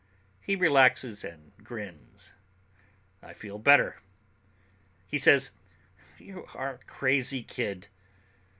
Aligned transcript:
He 0.41 0.55
relaxes 0.55 1.23
and 1.23 1.51
grins. 1.63 2.33
I 3.21 3.35
feel 3.35 3.59
better. 3.59 3.99
He 5.05 5.19
says, 5.19 5.51
"You're 6.17 6.45
a 6.59 6.79
crazy 6.87 7.43
kid. 7.43 7.85